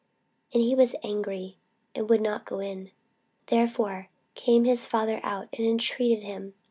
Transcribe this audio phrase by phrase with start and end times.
[0.51, 1.57] And he was angry,
[1.93, 2.89] and would not go in:
[3.51, 6.55] therefore came his father out, and intreated him.